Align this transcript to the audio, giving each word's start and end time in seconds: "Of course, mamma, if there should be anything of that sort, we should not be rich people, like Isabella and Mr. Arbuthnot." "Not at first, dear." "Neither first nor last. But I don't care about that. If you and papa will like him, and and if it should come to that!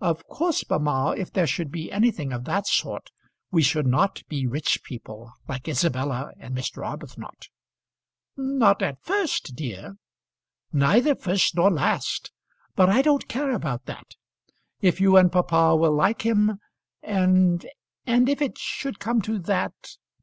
"Of 0.00 0.26
course, 0.28 0.64
mamma, 0.70 1.12
if 1.18 1.30
there 1.30 1.46
should 1.46 1.70
be 1.70 1.92
anything 1.92 2.32
of 2.32 2.44
that 2.46 2.66
sort, 2.66 3.10
we 3.50 3.60
should 3.62 3.86
not 3.86 4.22
be 4.26 4.46
rich 4.46 4.82
people, 4.82 5.30
like 5.46 5.68
Isabella 5.68 6.32
and 6.40 6.56
Mr. 6.56 6.86
Arbuthnot." 6.86 7.48
"Not 8.34 8.80
at 8.80 9.02
first, 9.04 9.54
dear." 9.56 9.96
"Neither 10.72 11.14
first 11.14 11.54
nor 11.54 11.70
last. 11.70 12.32
But 12.76 12.88
I 12.88 13.02
don't 13.02 13.28
care 13.28 13.52
about 13.52 13.84
that. 13.84 14.14
If 14.80 15.02
you 15.02 15.18
and 15.18 15.30
papa 15.30 15.76
will 15.76 15.92
like 15.94 16.22
him, 16.24 16.60
and 17.02 17.66
and 18.06 18.30
if 18.30 18.40
it 18.40 18.56
should 18.56 18.98
come 18.98 19.20
to 19.20 19.38
that! 19.38 19.98